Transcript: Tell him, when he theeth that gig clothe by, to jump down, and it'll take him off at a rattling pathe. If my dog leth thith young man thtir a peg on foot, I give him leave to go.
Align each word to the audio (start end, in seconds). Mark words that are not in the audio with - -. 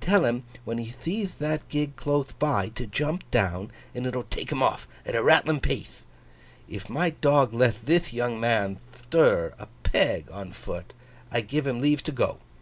Tell 0.00 0.24
him, 0.24 0.44
when 0.64 0.78
he 0.78 0.86
theeth 0.90 1.38
that 1.40 1.68
gig 1.68 1.94
clothe 1.94 2.30
by, 2.38 2.70
to 2.70 2.86
jump 2.86 3.30
down, 3.30 3.70
and 3.94 4.06
it'll 4.06 4.22
take 4.22 4.50
him 4.50 4.62
off 4.62 4.88
at 5.04 5.14
a 5.14 5.22
rattling 5.22 5.60
pathe. 5.60 5.98
If 6.66 6.88
my 6.88 7.10
dog 7.10 7.52
leth 7.52 7.82
thith 7.84 8.10
young 8.10 8.40
man 8.40 8.78
thtir 8.96 9.52
a 9.58 9.68
peg 9.82 10.30
on 10.32 10.52
foot, 10.52 10.94
I 11.30 11.42
give 11.42 11.66
him 11.66 11.82
leave 11.82 12.02
to 12.04 12.12
go. 12.12 12.38